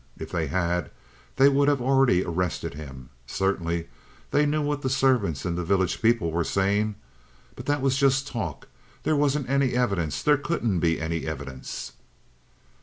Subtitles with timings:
[0.17, 0.89] If they had,
[1.35, 3.11] they would have already arrested him.
[3.27, 3.87] Certainly
[4.31, 6.95] they knew what the servants and the village people were saying.
[7.55, 8.67] But that was just talk.
[9.03, 11.91] There wasn't any evidence; there couldn't be any evidence.